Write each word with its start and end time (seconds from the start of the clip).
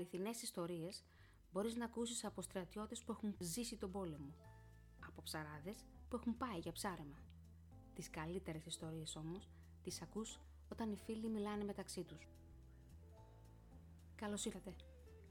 αληθινές 0.00 0.42
ιστορίες 0.42 1.04
μπορείς 1.52 1.74
να 1.76 1.84
ακούσεις 1.84 2.24
από 2.24 2.42
στρατιώτες 2.42 3.02
που 3.02 3.12
έχουν 3.12 3.36
ζήσει 3.38 3.76
τον 3.76 3.90
πόλεμο, 3.90 4.34
από 5.06 5.22
ψαράδες 5.22 5.84
που 6.08 6.16
έχουν 6.16 6.36
πάει 6.36 6.58
για 6.58 6.72
ψάρεμα. 6.72 7.22
Τις 7.94 8.10
καλύτερες 8.10 8.66
ιστορίες 8.66 9.16
όμως 9.16 9.48
τις 9.82 10.02
ακούς 10.02 10.40
όταν 10.68 10.92
οι 10.92 10.96
φίλοι 10.96 11.28
μιλάνε 11.28 11.64
μεταξύ 11.64 12.04
τους. 12.04 12.28
Καλώς 14.14 14.44
ήρθατε. 14.44 14.74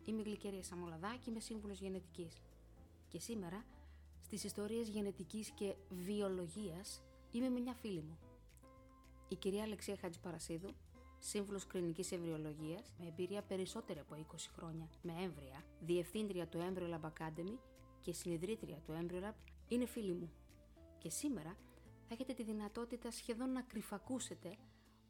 Είμαι 0.06 0.22
η 0.22 0.24
Γλυκερία 0.24 0.64
Σαμολαδά 0.64 1.16
και 1.16 1.30
είμαι 1.30 1.40
σύμβουλος 1.40 1.80
γενετικής. 1.80 2.42
Και 3.08 3.20
σήμερα, 3.20 3.66
στις 4.22 4.44
ιστορίες 4.44 4.88
γενετικής 4.88 5.50
και 5.50 5.76
βιολογίας, 5.90 7.04
είμαι 7.32 7.50
με 7.50 7.60
μια 7.60 7.74
φίλη 7.74 8.02
μου. 8.02 8.18
Η 9.28 9.36
κυρία 9.36 9.64
Αλεξία 9.64 9.98
Χατζηπαρασίδου, 9.98 10.76
σύμβουλος 11.20 11.68
κλινικής 11.68 12.12
εμβριολογίας, 12.12 12.94
με 13.00 13.08
εμπειρία 13.08 13.42
περισσότερη 13.42 14.00
από 14.00 14.16
20 14.16 14.50
χρόνια 14.56 14.90
με 15.02 15.14
έμβρια, 15.22 15.64
διευθύντρια 15.80 16.48
του 16.48 16.58
Embryo 16.58 16.94
Lab 16.94 17.10
Academy 17.10 17.58
και 18.02 18.14
συνειδρήτρια 18.14 18.78
του 18.78 18.94
Embryo 19.02 19.24
Lab, 19.24 19.34
είναι 19.68 19.86
φίλη 19.86 20.14
μου. 20.14 20.32
Και 20.98 21.10
σήμερα 21.10 21.58
θα 22.08 22.14
έχετε 22.14 22.34
τη 22.34 22.44
δυνατότητα 22.44 23.12
σχεδόν 23.12 23.52
να 23.52 23.62
κρυφακούσετε 23.62 24.58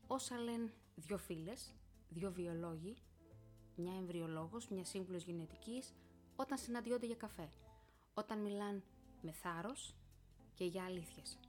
όσα 0.08 0.38
λένε 0.38 0.74
δύο 0.96 1.18
φίλες, 1.18 1.76
δύο 2.10 2.32
βιολόγοι, 2.32 2.96
μια 3.76 3.94
εμβριολόγος, 3.94 4.68
μια 4.68 4.86
σύμβουλος 4.86 5.24
γενετικής, 5.24 5.94
όταν 6.36 6.58
συναντιόνται 6.58 7.06
για 7.06 7.16
καφέ, 7.16 7.50
όταν 8.14 8.40
μιλάν 8.40 8.84
με 9.22 9.32
θάρρος 9.32 9.96
και 10.54 10.66
για 10.66 10.84
αλήθειες. 10.84 11.40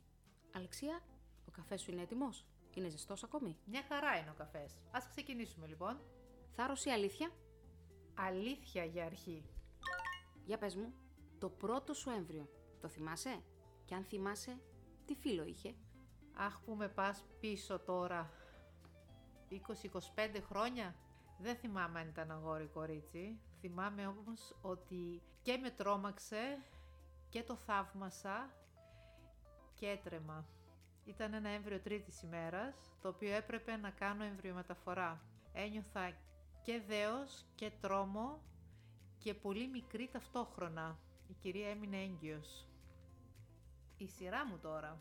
Αλεξία, 0.53 1.03
ο 1.49 1.51
καφές 1.51 1.81
σου 1.81 1.91
είναι 1.91 2.03
έτοιμος; 2.03 2.47
Είναι 2.75 2.89
ζεστός 2.89 3.23
ακόμη; 3.25 3.57
Μια 3.65 3.83
χαρά 3.89 4.17
είναι 4.19 4.31
ο 4.31 4.35
καφές. 4.35 4.79
Ας 4.91 5.09
ξεκινήσουμε 5.09 5.67
λοιπόν. 5.67 6.01
Θάρρος 6.51 6.85
ή 6.85 6.91
αλήθεια; 6.91 7.31
Αλήθεια 8.15 8.85
για 8.85 9.05
αρχή. 9.05 9.45
Για 10.45 10.59
πες 10.59 10.77
μου, 10.77 10.93
το 11.39 11.49
πρώτο 11.49 11.95
σου 11.95 12.11
έμβριο, 12.11 12.49
το 12.81 12.89
θυμάσαι; 12.89 13.43
Και 13.85 13.95
αν 13.95 14.05
θυμάσαι, 14.05 14.61
τι 15.05 15.15
φίλο 15.15 15.45
είχε; 15.45 15.75
Αχ 16.35 16.61
που 16.61 16.75
με 16.75 16.89
πας 16.89 17.25
πίσω 17.41 17.79
τώρα. 17.79 18.31
20-25 19.49 20.41
χρόνια. 20.43 20.95
Δεν 21.39 21.57
θυμάμαι 21.57 22.01
αν 22.01 22.09
ήταν 22.09 22.31
αγόρι 22.31 22.65
ή 22.65 22.67
κορίτσι. 22.67 23.41
Θυμάμαι 23.61 24.07
όμως 24.07 24.57
ότι 24.63 25.23
και 25.43 25.57
με 25.57 25.71
τρόμαξε 25.71 26.63
και 27.29 27.43
το 27.43 27.57
θαύμασα 27.57 28.51
και 29.75 29.87
έτρεμα. 29.89 30.47
Ήταν 31.05 31.35
ένα 31.35 31.49
έμβριο 31.49 31.81
τρίτης 31.81 32.23
ημέρας, 32.23 32.75
το 33.03 33.09
οποίο 33.09 33.35
έπρεπε 33.35 33.77
να 33.77 33.91
κάνω 33.91 34.25
εμβριομεταφορά. 34.25 35.21
Ένιωθα 35.53 36.13
και 36.63 36.81
δέος 36.87 37.45
και 37.55 37.71
τρόμο 37.81 38.43
και 39.19 39.35
πολύ 39.35 39.69
μικρή 39.69 40.09
ταυτόχρονα. 40.13 40.99
Η 41.29 41.33
κυρία 41.33 41.69
έμεινε 41.69 41.97
έγκυος. 41.97 42.67
Η 43.97 44.07
σειρά 44.09 44.47
μου 44.47 44.59
τώρα. 44.59 45.01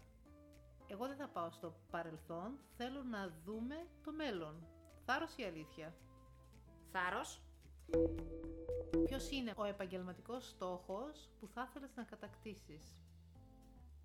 Εγώ 0.88 1.08
δεν 1.08 1.16
θα 1.16 1.28
πάω 1.28 1.52
στο 1.52 1.76
παρελθόν, 1.92 2.60
θέλω 2.78 3.04
να 3.04 3.34
δούμε 3.46 3.88
το 4.04 4.12
μέλλον. 4.12 4.68
Θάρρος 5.06 5.36
ή 5.38 5.44
αλήθεια; 5.44 5.96
Θάρρος. 6.92 7.42
Ποιος 9.06 9.30
είναι 9.32 9.54
ο 9.58 9.64
επαγγελματικός 9.64 10.48
στόχος 10.48 11.30
που 11.40 11.48
θα 11.48 11.68
ήθελες 11.70 11.96
να 11.96 12.04
κατακτήσεις; 12.04 13.00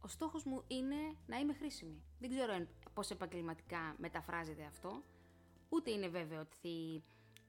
Ο 0.05 0.09
στόχος 0.09 0.45
μου 0.45 0.65
είναι 0.67 1.17
να 1.27 1.37
είμαι 1.39 1.53
χρήσιμη. 1.55 2.03
Δεν 2.19 2.31
ξέρω 2.31 2.53
εν- 2.53 2.69
πώς 2.95 3.11
επαγγελματικά 3.11 3.95
μεταφράζεται 3.99 4.65
αυτό. 4.65 5.03
Ούτε 5.69 5.91
είναι 5.91 6.09
βέβαιο 6.09 6.41
ότι 6.41 7.03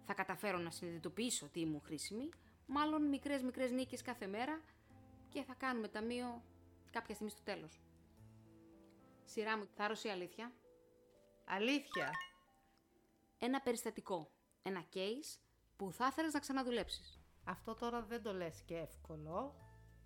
θα 0.06 0.14
καταφέρω 0.14 0.58
να 0.58 0.70
συνειδητοποιήσω 0.72 1.46
ότι 1.46 1.60
ήμουν 1.60 1.82
χρήσιμη. 1.82 2.30
Μάλλον 2.68 3.04
μικρές 3.10 3.42
μικρές 3.42 3.72
νίκες 3.72 4.02
κάθε 4.02 4.28
μέρα 4.28 4.62
και 5.30 5.44
θα 5.44 5.54
κάνουμε 5.54 5.88
ταμείο 5.88 6.44
κάποια 6.92 7.14
στιγμή 7.14 7.32
στο 7.32 7.42
τέλος. 7.44 7.82
Σειρά 9.26 9.58
μου, 9.58 9.68
θάρρος 9.76 10.04
ή 10.04 10.10
αλήθεια. 10.10 10.52
Αλήθεια. 11.46 12.12
Ένα 13.40 13.62
περιστατικό, 13.62 14.32
ένα 14.62 14.86
case 14.94 15.40
που 15.76 15.92
θα 15.92 16.08
ήθελες 16.08 16.34
να 16.34 16.40
ξαναδουλέψεις. 16.40 17.20
Αυτό 17.44 17.76
τώρα 17.76 18.02
δεν 18.02 18.22
το 18.22 18.34
λες 18.34 18.62
και 18.66 18.76
εύκολο. 18.78 19.56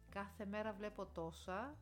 Κάθε 0.09 0.46
μέρα 0.46 0.73
βλέπω 0.73 1.06
τόσα. 1.06 1.78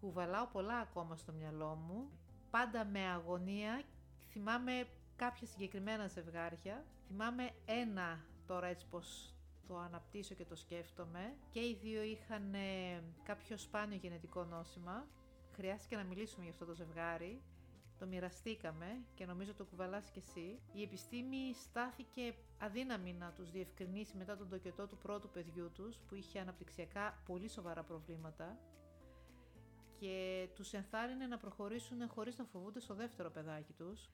Κουβαλάω 0.00 0.46
πολλά 0.46 0.78
ακόμα 0.78 1.16
στο 1.16 1.32
μυαλό 1.32 1.74
μου. 1.74 2.10
Πάντα 2.50 2.84
με 2.84 3.00
αγωνία. 3.00 3.82
Θυμάμαι 4.30 4.88
κάποια 5.16 5.46
συγκεκριμένα 5.46 6.06
ζευγάρια. 6.06 6.84
Θυμάμαι 7.06 7.50
ένα 7.64 8.24
τώρα 8.46 8.66
έτσι 8.66 8.86
πως 8.90 9.34
το 9.66 9.78
αναπτύσσω 9.78 10.34
και 10.34 10.44
το 10.44 10.56
σκέφτομαι. 10.56 11.34
Και 11.50 11.60
οι 11.60 11.78
δύο 11.82 12.02
είχαν 12.02 12.54
ε, 12.54 13.02
κάποιο 13.22 13.56
σπάνιο 13.56 13.98
γενετικό 14.02 14.44
νόσημα. 14.44 15.06
Χρειάστηκε 15.52 15.96
να 15.96 16.04
μιλήσουμε 16.04 16.42
για 16.42 16.52
αυτό 16.52 16.64
το 16.64 16.74
ζευγάρι. 16.74 17.42
Το 17.98 18.06
μοιραστήκαμε 18.06 19.04
και 19.14 19.26
νομίζω 19.26 19.54
το 19.54 19.64
κουβαλάς 19.64 20.10
και 20.10 20.18
εσύ. 20.18 20.60
Η 20.72 20.82
επιστήμη 20.82 21.54
στάθηκε 21.54 22.34
αδύναμη 22.58 23.12
να 23.12 23.32
τους 23.32 23.50
διευκρινίσει 23.50 24.16
μετά 24.16 24.36
τον 24.36 24.48
τοκετό 24.48 24.86
του 24.86 24.98
πρώτου 24.98 25.30
παιδιού 25.30 25.70
τους 25.74 25.96
που 25.96 26.14
είχε 26.14 26.38
αναπτυξιακά 26.38 27.22
πολύ 27.26 27.48
σοβαρά 27.48 27.82
προβλήματα 27.82 28.58
και 30.00 30.48
τους 30.54 30.72
ενθάρρυνε 30.72 31.26
να 31.26 31.38
προχωρήσουν 31.38 32.08
χωρίς 32.08 32.38
να 32.38 32.44
φοβούνται 32.44 32.80
στο 32.80 32.94
δεύτερο 32.94 33.30
παιδάκι 33.30 33.72
τους 33.72 34.10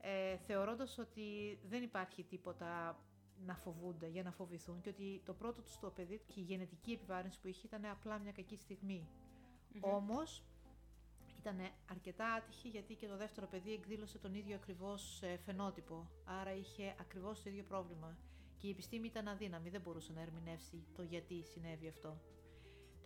ε, 0.00 0.36
θεωρώντας 0.36 0.98
ότι 0.98 1.58
δεν 1.68 1.82
υπάρχει 1.82 2.22
τίποτα 2.24 2.98
να 3.46 3.54
φοβούνται 3.54 4.08
για 4.08 4.22
να 4.22 4.32
φοβηθούν 4.32 4.80
και 4.80 4.88
ότι 4.88 5.22
το 5.24 5.34
πρώτο 5.34 5.62
τους 5.62 5.78
το 5.78 5.90
παιδί 5.90 6.20
και 6.26 6.40
η 6.40 6.42
γενετική 6.42 6.92
επιβάρυνση 6.92 7.40
που 7.40 7.48
είχε 7.48 7.66
ήταν 7.66 7.84
απλά 7.84 8.18
μια 8.18 8.32
κακή 8.32 8.56
στιγμή. 8.56 9.08
Όμως 9.80 10.42
ήταν 11.38 11.56
αρκετά 11.90 12.32
άτυχη 12.32 12.68
γιατί 12.68 12.94
και 12.94 13.06
το 13.06 13.16
δεύτερο 13.16 13.46
παιδί 13.46 13.72
εκδήλωσε 13.72 14.18
τον 14.18 14.34
ίδιο 14.34 14.54
ακριβώς 14.54 15.22
ε, 15.22 15.36
φαινότυπο. 15.36 16.10
Άρα 16.24 16.54
είχε 16.54 16.94
ακριβώς 17.00 17.42
το 17.42 17.50
ίδιο 17.50 17.64
πρόβλημα. 17.64 18.16
Και 18.58 18.66
η 18.66 18.70
επιστήμη 18.70 19.06
ήταν 19.06 19.28
αδύναμη, 19.28 19.70
δεν 19.70 19.80
μπορούσε 19.80 20.12
να 20.12 20.20
ερμηνεύσει 20.20 20.86
το 20.94 21.02
γιατί 21.02 21.42
συνέβη 21.42 21.88
αυτό. 21.88 22.20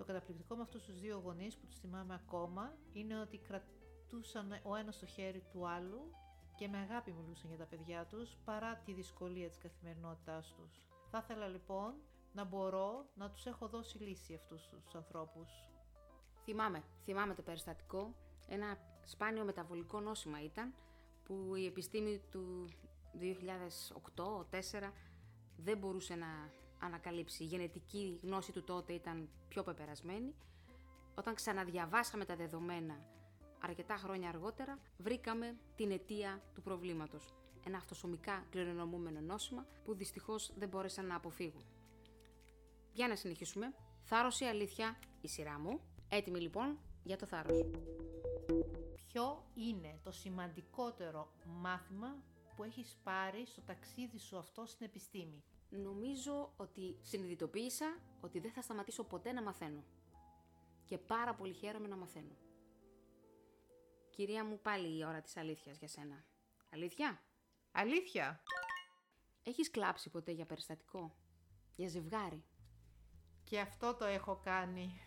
Το 0.01 0.07
καταπληκτικό 0.07 0.55
με 0.57 0.63
αυτούς 0.63 0.85
τους 0.85 1.01
δύο 1.01 1.21
γονείς 1.25 1.57
που 1.57 1.67
τους 1.67 1.79
θυμάμαι 1.79 2.15
ακόμα 2.15 2.77
είναι 2.93 3.21
ότι 3.21 3.39
κρατούσαν 3.39 4.61
ο 4.63 4.75
ένας 4.75 4.99
το 4.99 5.07
χέρι 5.07 5.43
του 5.53 5.69
άλλου 5.69 6.11
και 6.57 6.69
με 6.69 6.79
αγάπη 6.79 7.13
μιλούσαν 7.13 7.49
για 7.49 7.59
τα 7.59 7.65
παιδιά 7.65 8.07
τους 8.07 8.37
παρά 8.45 8.77
τη 8.77 8.93
δυσκολία 8.93 9.49
της 9.49 9.59
καθημερινότητάς 9.59 10.55
τους. 10.57 10.87
Θα 11.11 11.19
ήθελα 11.23 11.47
λοιπόν 11.47 11.95
να 12.33 12.45
μπορώ 12.45 13.05
να 13.15 13.31
τους 13.31 13.47
έχω 13.47 13.69
δώσει 13.69 13.99
λύση 13.99 14.35
αυτούς 14.35 14.69
τους 14.69 14.95
ανθρώπους. 14.95 15.65
Θυμάμαι, 16.45 16.83
θυμάμαι 17.05 17.35
το 17.35 17.43
περιστατικό. 17.43 18.15
Ένα 18.49 18.79
σπάνιο 19.05 19.45
μεταβολικό 19.45 20.01
νόσημα 20.01 20.43
ήταν 20.43 20.75
που 21.25 21.55
η 21.55 21.67
επιστήμη 21.67 22.23
του 22.31 22.69
2008-2004 24.17 24.93
δεν 25.57 25.79
μπορούσε 25.79 26.15
να 26.15 26.53
ανακαλύψει. 26.81 27.43
Η 27.43 27.47
γενετική 27.47 28.19
γνώση 28.23 28.53
του 28.53 28.65
τότε 28.65 28.93
ήταν 28.93 29.29
πιο 29.49 29.63
πεπερασμένη. 29.63 30.35
Όταν 31.15 31.35
ξαναδιαβάσαμε 31.35 32.25
τα 32.25 32.37
δεδομένα 32.37 33.05
αρκετά 33.61 33.97
χρόνια 33.97 34.29
αργότερα, 34.29 34.79
βρήκαμε 34.99 35.57
την 35.77 35.91
αιτία 35.91 36.43
του 36.55 36.63
προβλήματος. 36.63 37.35
Ένα 37.67 37.77
αυτοσωμικά 37.77 38.47
κληρονομούμενο 38.51 39.21
νόσημα 39.21 39.67
που 39.85 39.95
δυστυχώς 39.95 40.53
δεν 40.59 40.69
μπόρεσαν 40.69 41.07
να 41.07 41.17
αποφύγουν. 41.17 41.65
Για 42.93 43.09
να 43.09 43.17
συνεχίσουμε. 43.17 43.75
Θάρρος 44.03 44.41
ή 44.41 44.45
αλήθεια, 44.45 44.99
η 45.21 45.29
σειρά 45.29 45.59
μου. 45.59 45.81
Έτοιμη 46.09 46.41
λοιπόν 46.41 46.79
για 47.05 47.17
το 47.17 47.27
θάρρος. 47.27 47.65
Ποιο 49.07 49.45
είναι 49.55 49.99
το 50.03 50.11
σημαντικότερο 50.11 51.33
μάθημα 51.45 52.23
που 52.57 52.65
έχεις 52.65 52.97
πάρει 53.03 53.47
στο 53.47 53.61
ταξίδι 53.61 54.19
σου 54.19 54.39
αυτό 54.39 54.67
στην 54.67 54.87
επιστήμη; 54.87 55.45
Νομίζω 55.71 56.53
ότι 56.57 56.99
συνειδητοποίησα 57.03 58.01
ότι 58.21 58.39
δεν 58.39 58.53
θα 58.53 58.63
σταματήσω 58.63 59.05
ποτέ 59.05 59.33
να 59.33 59.43
μαθαίνω. 59.43 59.85
Και 60.85 60.99
πάρα 60.99 61.35
πολύ 61.35 61.53
χαίρομαι 61.53 61.89
να 61.89 61.97
μαθαίνω. 61.97 62.37
Κυρία 64.11 64.45
μου, 64.45 64.61
πάλι 64.61 64.99
η 64.99 65.05
ώρα 65.05 65.21
της 65.21 65.37
αλήθειας 65.37 65.79
για 65.79 65.89
σένα. 65.89 66.25
Αλήθεια; 66.73 67.23
Αλήθεια! 67.73 68.43
Έχεις 69.43 69.71
κλάψει 69.71 70.11
ποτέ 70.11 70.33
για 70.33 70.47
περιστατικό; 70.47 71.17
Για 71.77 71.89
ζευγάρι; 71.89 72.45
Και 73.45 73.61
αυτό 73.61 73.95
το 73.95 74.05
έχω 74.05 74.37
κάνει. 74.37 75.01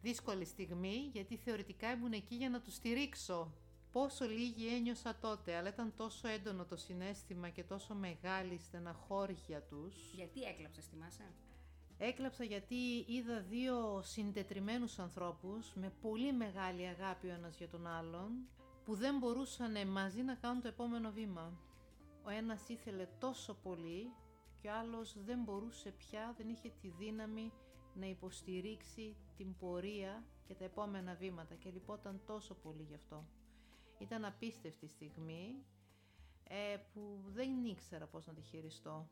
Δύσκολη 0.00 0.44
στιγμή 0.44 1.10
γιατί 1.12 1.36
θεωρητικά 1.36 1.90
ήμουν 1.92 2.12
εκεί 2.12 2.34
για 2.34 2.50
να 2.50 2.60
τους 2.60 2.74
στηρίξω. 2.74 3.54
Πόσο 3.94 4.24
λίγη 4.24 4.66
ένιωσα 4.74 5.16
τότε, 5.20 5.56
αλλά 5.56 5.68
ήταν 5.68 5.92
τόσο 5.96 6.28
έντονο 6.28 6.64
το 6.64 6.76
συνέστημα 6.76 7.48
και 7.48 7.62
τόσο 7.62 7.94
μεγάλη 7.94 8.54
η 8.54 8.58
στεναχώρια 8.58 9.62
τους. 9.62 10.12
Γιατί 10.14 10.42
έκλαψες, 10.42 10.86
θυμάσαι; 10.86 11.32
Έκλαψα 11.98 12.44
γιατί 12.44 13.04
είδα 13.06 13.40
δύο 13.40 14.00
συντετριμένους 14.02 14.98
ανθρώπους 14.98 15.74
με 15.74 15.92
πολύ 16.00 16.32
μεγάλη 16.32 16.86
αγάπη 16.86 17.26
ο 17.26 17.32
ένας 17.32 17.56
για 17.56 17.68
τον 17.68 17.86
άλλον 17.86 18.30
που 18.84 18.94
δεν 18.94 19.18
μπορούσαν 19.18 19.88
μαζί 19.88 20.22
να 20.22 20.34
κάνουν 20.34 20.62
το 20.62 20.68
επόμενο 20.68 21.10
βήμα. 21.10 21.52
Ο 22.24 22.30
ένας 22.30 22.68
ήθελε 22.68 23.06
τόσο 23.18 23.54
πολύ 23.54 24.12
και 24.62 24.68
ο 24.68 24.72
άλλος 24.74 25.16
δεν 25.24 25.42
μπορούσε 25.42 25.90
πια, 25.90 26.34
δεν 26.36 26.48
είχε 26.48 26.72
τη 26.80 26.88
δύναμη 26.88 27.52
να 27.94 28.06
υποστηρίξει 28.06 29.16
την 29.36 29.56
πορεία 29.56 30.24
και 30.44 30.54
τα 30.54 30.64
επόμενα 30.64 31.14
βήματα 31.14 31.54
και 31.54 31.70
λυπόταν 31.70 32.20
τόσο 32.26 32.54
πολύ 32.54 32.82
γι' 32.82 32.94
αυτό. 32.94 33.24
Ήταν 33.98 34.24
απίστευτη 34.24 34.86
στιγμή 34.86 35.64
ε, 36.48 36.76
που 36.92 37.20
δεν 37.26 37.64
ήξερα 37.64 38.06
πώς 38.06 38.26
να 38.26 38.32
τη 38.32 38.42
χειριστώ. 38.42 39.08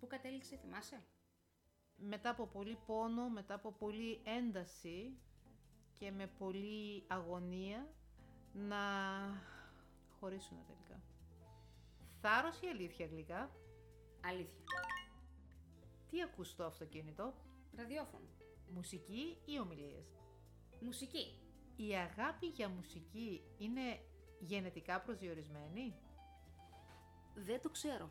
Πού 0.00 0.06
κατέληξε, 0.06 0.56
θυμάσαι; 0.56 1.04
Μετά 1.96 2.30
από 2.30 2.46
πολύ 2.46 2.78
πόνο, 2.86 3.28
μετά 3.28 3.54
από 3.54 3.72
πολύ 3.72 4.20
ένταση 4.24 5.18
και 5.92 6.10
με 6.10 6.26
πολύ 6.26 7.04
αγωνία 7.06 7.88
να 8.52 8.76
χωρίσουν 10.20 10.58
τελικά. 10.66 11.02
Θάρρος 12.20 12.60
ή 12.60 12.66
αλήθεια 12.66 13.06
γλυκά; 13.06 13.50
Αλήθεια. 14.24 14.64
Τι 16.10 16.22
ακούς 16.22 16.48
στο 16.48 16.64
αυτοκίνητο; 16.64 17.34
Ραδιόφωνο. 17.76 18.28
Μουσική 18.74 19.38
ή 19.44 19.58
ομιλίες; 19.60 20.16
Μουσική. 20.80 21.38
Η 21.76 21.94
αγάπη 21.94 22.46
για 22.46 22.68
μουσική 22.68 23.42
είναι 23.58 24.00
γενετικά 24.38 25.00
προσδιορισμένη; 25.00 25.94
Δεν 27.34 27.60
το 27.60 27.70
ξέρω. 27.70 28.10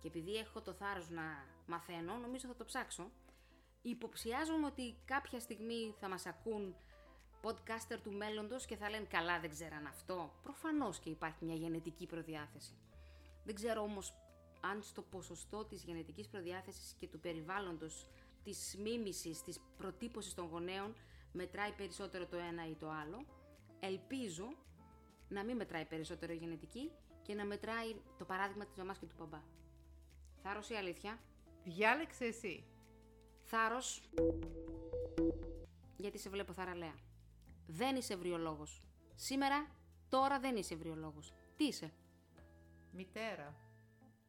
Και 0.00 0.08
επειδή 0.08 0.34
έχω 0.34 0.62
το 0.62 0.72
θάρρος 0.72 1.10
να 1.10 1.22
μαθαίνω, 1.66 2.14
νομίζω 2.16 2.46
θα 2.46 2.56
το 2.56 2.64
ψάξω. 2.64 3.10
Υποψιάζομαι 3.82 4.66
ότι 4.66 4.96
κάποια 5.04 5.40
στιγμή 5.40 5.94
θα 6.00 6.08
μας 6.08 6.26
ακούν 6.26 6.76
podcaster 7.42 7.98
του 8.02 8.12
μέλλοντος 8.12 8.64
και 8.64 8.76
θα 8.76 8.90
λένε 8.90 9.04
καλά 9.04 9.40
δεν 9.40 9.50
ξέραν 9.50 9.86
αυτό. 9.86 10.32
Προφανώς 10.42 10.98
και 10.98 11.10
υπάρχει 11.10 11.44
μια 11.44 11.54
γενετική 11.54 12.06
προδιάθεση. 12.06 12.74
Δεν 13.44 13.54
ξέρω 13.54 13.82
όμως 13.82 14.14
αν 14.60 14.82
στο 14.82 15.02
ποσοστό 15.02 15.64
της 15.64 15.82
γενετικής 15.82 16.28
προδιάθεσης 16.28 16.94
και 16.98 17.08
του 17.08 17.20
περιβάλλοντος, 17.20 18.08
της 18.44 18.76
μίμησης, 18.78 19.42
της 19.42 19.60
προτύπωσης 19.76 20.34
των 20.34 20.46
γονέων 20.46 20.94
μετράει 21.32 21.72
περισσότερο 21.72 22.26
το 22.26 22.36
ένα 22.36 22.68
ή 22.68 22.74
το 22.74 22.90
άλλο. 22.90 23.24
Ελπίζω 23.80 24.48
να 25.28 25.44
μην 25.44 25.56
μετράει 25.56 25.84
περισσότερο 25.84 26.32
η 26.32 26.36
γενετική 26.36 26.90
και 27.22 27.34
να 27.34 27.44
μετράει 27.44 27.94
το 28.18 28.24
παράδειγμα 28.24 28.66
της 28.66 28.76
μαμάς 28.76 28.98
και 28.98 29.06
του 29.06 29.14
παμπά. 29.16 29.42
Θάρρος 30.42 30.70
ή 30.70 30.74
αλήθεια; 30.74 31.18
Διάλεξε 31.64 32.24
εσύ. 32.24 32.64
Θάρρος. 33.44 34.02
Γιατί 35.96 36.18
σε 36.18 36.30
βλέπω 36.30 36.52
θαραλέα. 36.52 36.94
Δεν 37.66 37.96
είσαι 37.96 38.12
ευριολόγος. 38.12 38.82
Σήμερα, 39.14 39.70
τώρα 40.08 40.40
δεν 40.40 40.56
είσαι 40.56 40.74
ευριολόγος. 40.74 41.32
Τι 41.56 41.64
είσαι; 41.64 41.92
Μητέρα. 42.92 43.65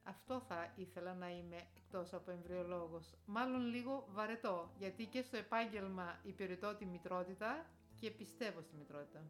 Αυτό 0.08 0.40
θα 0.40 0.74
ήθελα 0.76 1.14
να 1.14 1.30
είμαι 1.30 1.68
εκτός 1.76 2.14
από 2.14 2.32
εμβριολόγος. 2.32 3.14
Μάλλον 3.26 3.66
λίγο 3.66 4.08
βαρετό, 4.12 4.72
γιατί 4.78 5.06
και 5.06 5.22
στο 5.22 5.38
επάγγελμα 5.38 6.20
υπηρετώ 6.24 6.76
τη 6.76 6.86
μητρότητα 6.86 7.66
και 7.96 8.12
πιστεύω 8.12 8.62
στη 8.62 8.76
μητρότητα. 8.76 9.24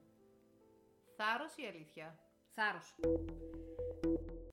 Θάρρος 1.16 1.56
ή 1.56 1.66
αλήθεια; 1.66 2.20
Θάρρος. 2.54 2.96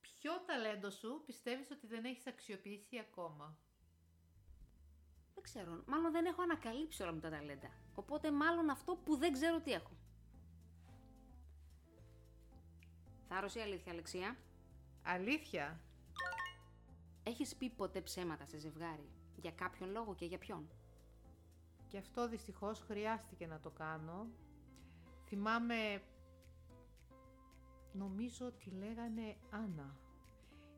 Ποιο 0.01 0.31
ταλέντο 0.45 0.89
σου 0.89 1.23
πιστεύεις 1.25 1.71
ότι 1.71 1.87
δεν 1.87 2.05
έχεις 2.05 2.27
αξιοποιήσει 2.27 2.97
ακόμα; 2.99 3.57
Δεν 5.33 5.43
ξέρω. 5.43 5.83
Μάλλον 5.85 6.11
δεν 6.11 6.25
έχω 6.25 6.41
ανακαλύψει 6.41 7.01
όλα 7.01 7.13
μου 7.13 7.19
τα 7.19 7.29
ταλέντα. 7.29 7.69
Οπότε 7.95 8.31
μάλλον 8.31 8.69
αυτό 8.69 8.95
που 8.95 9.15
δεν 9.17 9.33
ξέρω 9.33 9.59
τι 9.59 9.71
έχω. 9.71 9.91
Θάρρος 13.27 13.55
ή 13.55 13.59
αλήθεια, 13.59 13.91
Αλεξία; 13.91 14.37
Αλήθεια; 15.03 15.79
Έχεις 17.27 17.55
πει 17.55 17.69
ποτέ 17.69 18.01
ψέματα 18.01 18.45
σε 18.45 18.57
ζευγάρι; 18.57 19.09
Για 19.35 19.51
κάποιον 19.51 19.91
λόγο 19.91 20.15
και 20.15 20.25
για 20.25 20.37
ποιον; 20.37 20.69
Και 21.87 21.97
αυτό 21.97 22.27
δυστυχώς 22.27 22.79
χρειάστηκε 22.79 23.47
να 23.47 23.59
το 23.59 23.69
κάνω. 23.69 24.27
Θυμάμαι, 25.25 26.01
νομίζω 27.93 28.45
ότι 28.45 28.69
λέγανε 28.69 29.35
Άννα. 29.49 29.95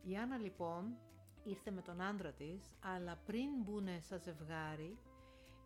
Η 0.04 0.18
Άννα 0.18 0.38
λοιπόν 0.38 0.98
ήρθε 1.44 1.72
με 1.72 1.82
τον 1.82 2.02
άντρα 2.02 2.32
της, 2.32 2.72
αλλά 2.80 3.16
πριν 3.26 3.50
μπουνε 3.64 4.00
σαν 4.00 4.22
ζευγάρι, 4.22 4.98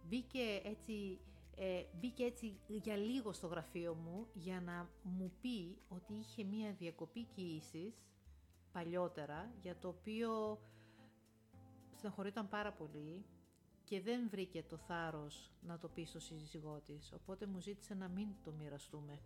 μπήκε 0.07 0.61
έτσι, 0.63 1.19
ε, 1.55 1.83
μπήκε 1.99 2.23
έτσι 2.23 2.59
για 2.67 2.95
λίγο 2.95 3.33
στο 3.33 3.47
γραφείο 3.47 3.93
μου 3.93 4.27
για 4.33 4.61
να 4.61 4.89
μου 5.03 5.31
πει 5.41 5.77
ότι 5.89 6.13
είχε 6.13 6.43
μία 6.43 6.73
διακοπή 6.73 7.23
κοίησης 7.23 8.03
παλιότερα, 8.71 9.53
για 9.61 9.77
το 9.77 9.87
οποίο 9.87 10.59
στεναχωρήταν 12.01 12.47
πάρα 12.49 12.71
πολύ 12.71 13.25
και 13.83 14.01
δεν 14.01 14.29
βρήκε 14.29 14.63
το 14.63 14.77
θάρρος 14.77 15.51
να 15.61 15.77
το 15.77 15.87
πει 15.87 16.05
στο 16.05 16.19
σύζυγό 16.19 16.81
της, 16.85 17.13
οπότε 17.13 17.45
μου 17.45 17.59
ζήτησε 17.59 17.93
να 17.93 18.07
μην 18.07 18.27
το 18.43 18.51
μοιραστούμε. 18.51 19.19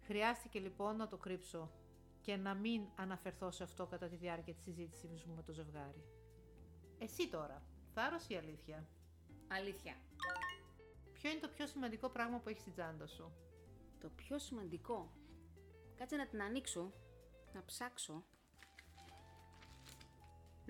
Χρειάστηκε 0.00 0.58
λοιπόν 0.58 0.96
να 0.96 1.08
το 1.08 1.16
κρύψω 1.16 1.70
και 2.20 2.36
να 2.36 2.54
μην 2.54 2.82
αναφερθώ 2.96 3.50
σε 3.50 3.62
αυτό 3.62 3.86
κατά 3.86 4.08
τη 4.08 4.16
διάρκεια 4.16 4.54
της 4.54 4.62
συζήτησης 4.62 5.24
μου 5.24 5.34
με 5.34 5.42
το 5.42 5.52
ζευγάρι. 5.52 6.04
Εσύ 6.98 7.28
τώρα, 7.28 7.62
θάρρος 7.94 8.28
ή 8.28 8.34
αλήθεια; 8.36 8.88
Αλήθεια. 9.48 9.94
Ποιο 11.12 11.30
είναι 11.30 11.40
το 11.40 11.48
πιο 11.48 11.66
σημαντικό 11.66 12.08
πράγμα 12.08 12.38
που 12.38 12.48
έχεις 12.48 12.60
στην 12.60 12.72
τσάντα 12.72 13.06
σου; 13.06 13.32
Το 14.00 14.08
πιο 14.08 14.38
σημαντικό; 14.38 15.12
Κάτσε 15.96 16.16
να 16.16 16.26
την 16.26 16.42
ανοίξω, 16.42 16.92
να 17.52 17.64
ψάξω. 17.64 18.24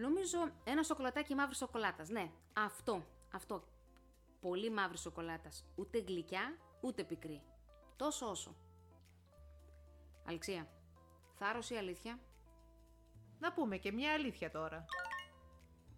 Νομίζω 0.02 0.38
ένα 0.64 0.82
σοκολατάκι 0.82 1.34
μαύρης 1.34 1.56
σοκολάτας. 1.56 2.08
Ναι, 2.08 2.30
αυτό, 2.52 3.04
αυτό. 3.32 3.64
Πολύ 4.40 4.70
μαύρης 4.70 5.00
σοκολάτας. 5.00 5.64
Ούτε 5.74 5.98
γλυκιά, 5.98 6.58
ούτε 6.80 7.04
πικρή. 7.04 7.42
Τόσο 7.96 8.30
όσο. 8.30 8.56
Αλεξία, 10.26 10.68
θάρρος 11.34 11.70
ή 11.70 11.74
αλήθεια; 11.74 12.18
Να 13.38 13.52
πούμε 13.52 13.76
και 13.76 13.92
μια 13.92 14.12
αλήθεια 14.12 14.50
τώρα. 14.50 14.84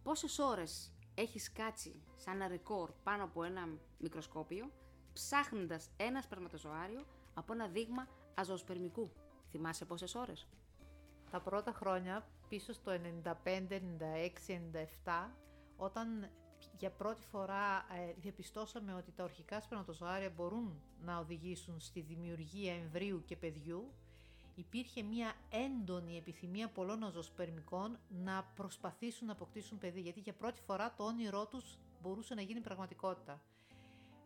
Πόσες 0.02 0.38
ώρες 0.38 0.92
έχεις 1.14 1.52
κάτσει 1.52 2.02
σαν 2.16 2.34
ένα 2.34 2.48
ρεκόρ 2.48 2.90
πάνω 3.02 3.24
από 3.24 3.44
ένα 3.44 3.68
μικροσκόπιο, 3.98 4.70
ψάχνοντας 5.12 5.90
ένα 5.96 6.22
σπερματοζωάριο 6.22 7.06
από 7.34 7.52
ένα 7.52 7.68
δείγμα 7.68 8.08
αζωοσπερμικού. 8.34 9.12
Θυμάσαι 9.50 9.84
πόσες 9.84 10.14
ώρες; 10.14 10.48
Τα 11.30 11.40
πρώτα 11.40 11.72
χρόνια, 11.72 12.28
πίσω 12.54 12.72
στο 12.72 12.92
95, 13.24 13.30
96, 13.46 14.58
97, 15.04 15.30
όταν 15.76 16.30
για 16.78 16.90
πρώτη 16.90 17.26
φορά 17.26 17.76
ε, 17.76 18.12
διαπιστώσαμε 18.20 18.94
ότι 18.94 19.12
τα 19.12 19.25
ορχικά 19.25 19.61
σπερματοζωάρια 19.61 20.30
μπορούν 20.30 20.82
να 21.04 21.18
οδηγήσουν 21.18 21.80
στη 21.80 22.00
δημιουργία 22.00 22.75
εμβρίου 22.75 23.23
και 23.25 23.37
παιδιού, 23.37 23.92
υπήρχε 24.54 25.02
μια 25.02 25.34
έντονη 25.50 26.16
επιθυμία 26.16 26.68
πολλών 26.68 27.04
αζωσπερμικών 27.04 27.99
να 28.08 28.44
προσπαθήσουν 28.54 29.26
να 29.26 29.32
αποκτήσουν 29.32 29.78
παιδί, 29.78 30.00
γιατί 30.00 30.20
για 30.20 30.34
πρώτη 30.34 30.61
φορά 30.61 30.94
το 30.96 31.04
όνειρό 31.04 31.46
τους 31.46 31.78
μπορούσε 32.02 32.34
να 32.34 32.42
γίνει 32.42 32.61
πραγματικότητα. 32.61 33.42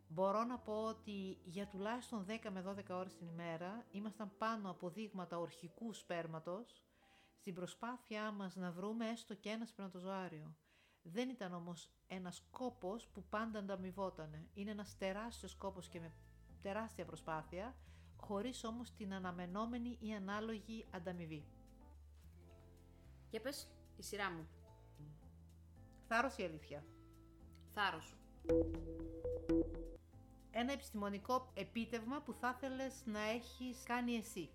Μπορώ 0.08 0.44
να 0.44 0.58
πω 0.58 0.84
ότι 0.84 1.38
για 1.44 1.66
τουλάχιστον 1.66 2.26
10 2.28 2.50
με 2.52 2.64
12 2.66 2.96
ώρες 2.96 3.16
την 3.16 3.26
ημέρα 3.26 3.84
ήμασταν 3.90 4.30
πάνω 4.38 4.70
από 4.70 4.88
δείγματα 4.88 5.38
ορχικού 5.38 5.92
σπέρματος 5.92 6.82
στην 7.40 7.54
προσπάθειά 7.54 8.30
μας 8.30 8.56
να 8.56 8.72
βρούμε 8.72 9.08
έστω 9.08 9.34
και 9.34 9.48
ένα 9.48 9.66
σπερματοζωάριο. 9.66 10.56
Δεν 11.02 11.28
ήταν 11.28 11.52
όμως 11.54 11.90
ένας 12.06 12.42
κόπος 12.50 13.08
που 13.08 13.24
πάντα 13.28 13.58
ανταμοιβότανε. 13.58 14.48
Είναι 14.54 14.70
ένας 14.70 14.96
τεράστιος 14.96 15.56
κόπος 15.56 15.88
και 15.88 16.00
με 16.00 16.12
τεράστια 16.62 17.04
προσπάθεια, 17.04 17.76
χωρίς 18.16 18.64
όμως 18.64 18.92
την 18.92 19.14
αναμενόμενη 19.14 19.96
ή 20.00 20.14
ανάλογη 20.14 20.86
ανταμοιβή. 20.90 21.44
Για 23.30 23.40
πες, 23.40 23.70
η 23.96 24.02
σειρά 24.02 24.30
μου. 24.30 24.48
Θάρρος 26.06 26.36
ή 26.36 26.42
αλήθεια; 26.42 26.84
Θάρρος. 27.72 28.16
Ένα 30.50 30.72
επιστημονικό 30.72 31.52
επίτευγμα 31.54 32.20
που 32.20 32.32
θα 32.32 32.54
ήθελες 32.56 33.02
να 33.06 33.20
έχεις 33.20 33.82
κάνει 33.82 34.14
εσύ. 34.14 34.50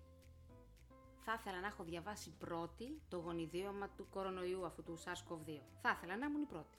Θα 1.26 1.32
ήθελα 1.32 1.60
να 1.60 1.66
έχω 1.66 1.84
διαβάσει 1.84 2.30
πρώτη 2.38 3.00
το 3.08 3.16
γονιδίωμα 3.16 3.88
του 3.88 4.08
κορονοϊού 4.10 4.66
αυτού 4.66 4.82
του 4.82 4.98
SARS-CoV-2. 4.98 5.60
Θα 5.80 5.90
ήθελα 5.90 6.16
να 6.16 6.26
ήμουν 6.26 6.42
η 6.42 6.46
πρώτη. 6.46 6.78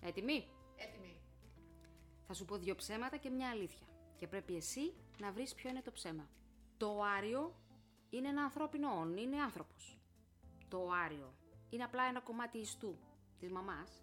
Έτοιμη; 0.00 0.48
Έτοιμη. 0.76 1.20
Θα 2.26 2.34
σου 2.34 2.44
πω 2.44 2.56
δύο 2.56 2.74
ψέματα 2.74 3.16
και 3.16 3.30
μια 3.30 3.50
αλήθεια. 3.50 3.86
Και 4.16 4.26
πρέπει 4.26 4.56
εσύ 4.56 4.94
να 5.18 5.32
βρεις 5.32 5.54
ποιο 5.54 5.70
είναι 5.70 5.82
το 5.82 5.92
ψέμα. 5.92 6.28
Το 6.76 7.02
άριο 7.02 7.54
είναι 8.10 8.28
ένα 8.28 8.42
ανθρώπινο 8.42 8.98
όν, 8.98 9.16
είναι 9.16 9.42
άνθρωπος. 9.42 9.98
Το 10.68 10.90
άριο 10.90 11.34
είναι 11.70 11.84
απλά 11.84 12.02
ένα 12.02 12.20
κομμάτι 12.20 12.58
ιστού 12.58 12.98
της 13.38 13.50
μαμάς. 13.50 14.02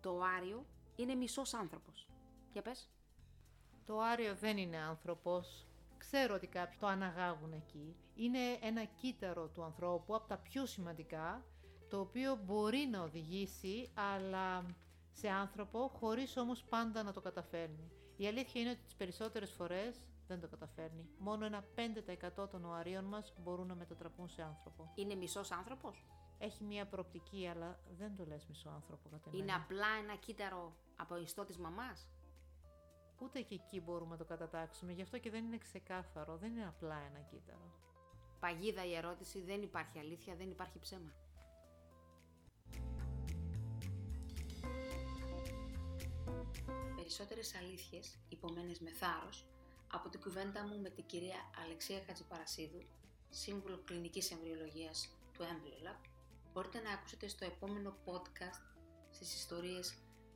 Το 0.00 0.22
άριο 0.22 0.66
είναι 0.96 1.14
μισός 1.14 1.54
άνθρωπος. 1.54 2.08
Για 2.52 2.62
πες. 2.62 2.90
Το 3.86 4.00
Άριο 4.00 4.34
δεν 4.34 4.56
είναι 4.56 4.76
άνθρωπος. 4.76 5.66
Ξέρω 6.00 6.34
ότι 6.34 6.46
κάποιοι 6.46 6.78
το 6.78 6.86
αναγάγουν 6.86 7.52
εκεί. 7.52 7.96
Είναι 8.14 8.38
ένα 8.60 8.84
κύτταρο 8.84 9.48
του 9.48 9.62
ανθρώπου, 9.62 10.14
από 10.14 10.28
τα 10.28 10.36
πιο 10.36 10.66
σημαντικά, 10.66 11.44
το 11.88 12.00
οποίο 12.00 12.38
μπορεί 12.44 12.88
να 12.90 13.02
οδηγήσει, 13.02 13.90
αλλά 13.94 14.66
σε 15.12 15.28
άνθρωπο, 15.28 15.88
χωρίς 15.88 16.36
όμως 16.36 16.64
πάντα 16.64 17.02
να 17.02 17.12
το 17.12 17.20
καταφέρνει. 17.20 17.90
Η 18.16 18.26
αλήθεια 18.26 18.60
είναι 18.60 18.70
ότι 18.70 18.82
τις 18.82 18.94
περισσότερες 18.94 19.50
φορές 19.50 20.06
δεν 20.26 20.40
το 20.40 20.48
καταφέρνει. 20.48 21.08
Μόνο 21.18 21.44
ένα 21.44 21.64
5% 21.74 22.48
των 22.50 22.64
οαρίων 22.64 23.04
μας 23.04 23.34
μπορούν 23.38 23.66
να 23.66 23.74
μετατραπούν 23.74 24.28
σε 24.28 24.42
άνθρωπο. 24.42 24.92
Είναι 24.94 25.14
μισός 25.14 25.50
άνθρωπος; 25.50 26.04
Έχει 26.38 26.64
μία 26.64 26.86
προοπτική, 26.86 27.48
αλλά 27.48 27.78
δεν 27.98 28.16
το 28.16 28.24
λες 28.26 28.46
μισό 28.46 28.68
άνθρωπο 28.68 29.08
κατά 29.08 29.30
Είναι 29.32 29.52
απλά 29.52 29.86
ένα 30.02 30.14
κύτταρο 30.16 30.76
από 30.96 31.16
ιστό 31.16 31.44
της 31.44 31.58
μαμάς; 31.58 32.08
Ούτε 33.22 33.40
και 33.40 33.54
εκεί 33.54 33.80
μπορούμε 33.80 34.10
να 34.10 34.16
το 34.16 34.24
κατατάξουμε, 34.24 34.92
γι' 34.92 35.02
αυτό 35.02 35.18
και 35.18 35.30
δεν 35.30 35.44
είναι 35.44 35.58
ξεκάθαρο, 35.58 36.36
δεν 36.36 36.50
είναι 36.50 36.66
απλά 36.66 36.94
ένα 36.94 37.20
κύτταρο. 37.30 37.70
Παγίδα 38.40 38.84
η 38.86 38.94
ερώτηση, 38.94 39.40
δεν 39.40 39.62
υπάρχει 39.62 39.98
αλήθεια, 39.98 40.34
δεν 40.34 40.50
υπάρχει 40.50 40.78
ψέμα. 40.78 41.12
Περισσότερες 46.96 47.54
αλήθειες, 47.54 48.18
υπομένες 48.28 48.80
με 48.80 48.90
θάρρος, 48.90 49.46
από 49.92 50.08
την 50.08 50.20
κουβέντα 50.20 50.66
μου 50.66 50.80
με 50.80 50.90
την 50.90 51.06
κυρία 51.06 51.50
Αλεξία 51.64 52.02
Χατζηπαρασίδου, 52.06 52.82
σύμβουλο 53.28 53.82
κλινικής 53.84 54.30
εμβριολογίας 54.30 55.08
του 55.32 55.42
Embryo 55.42 56.10
μπορείτε 56.52 56.80
να 56.80 56.92
ακούσετε 56.92 57.28
στο 57.28 57.44
επόμενο 57.44 57.96
podcast 58.04 58.62
στις 59.10 59.34
ιστορίες 59.34 59.94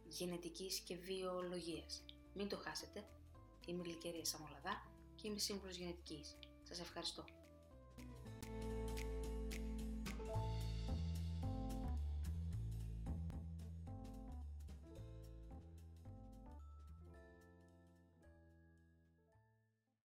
γενετικής 0.09 0.79
και 0.79 0.97
βιολογίας. 0.97 2.05
Μην 2.35 2.49
το 2.49 2.57
χάσετε. 2.57 3.05
Είμαι 3.67 3.81
η 3.81 3.85
Γλυκερία 3.85 4.25
Σαμολαδά 4.25 4.83
και 5.15 5.29
είμαι 5.29 5.39
σύμβουλος 5.39 5.77
γενετικής. 5.77 6.37
Σας 6.63 6.81
ευχαριστώ. 6.81 7.25